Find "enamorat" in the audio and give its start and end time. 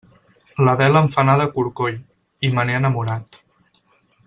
2.79-3.39